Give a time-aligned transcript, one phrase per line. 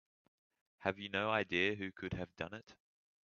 [0.79, 2.73] Have you no idea who could have done it?